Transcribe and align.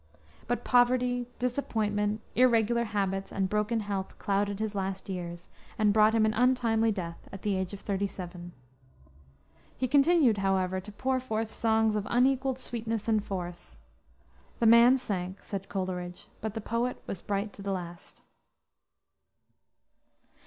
But 0.47 0.63
poverty, 0.63 1.27
disappointment, 1.37 2.21
irregular 2.35 2.85
habits, 2.85 3.31
and 3.31 3.47
broken 3.47 3.81
health 3.81 4.17
clouded 4.17 4.59
his 4.59 4.73
last 4.73 5.09
years, 5.09 5.51
and 5.77 5.93
brought 5.93 6.15
him 6.15 6.23
to 6.23 6.29
an 6.29 6.33
untimely 6.33 6.91
death 6.91 7.29
at 7.31 7.43
the 7.43 7.55
age 7.55 7.71
of 7.71 7.81
thirty 7.81 8.07
seven. 8.07 8.51
He 9.77 9.87
continued, 9.87 10.39
however, 10.39 10.79
to 10.79 10.91
pour 10.91 11.19
forth 11.19 11.51
songs 11.51 11.95
of 11.95 12.07
unequaled 12.09 12.57
sweetness 12.57 13.07
and 13.07 13.23
force. 13.23 13.77
"The 14.57 14.65
man 14.65 14.97
sank," 14.97 15.43
said 15.43 15.69
Coleridge, 15.69 16.25
"but 16.41 16.55
the 16.55 16.61
poet 16.61 16.99
was 17.05 17.21
bright 17.21 17.53
to 17.53 17.61
the 17.61 17.71
last." 17.71 18.23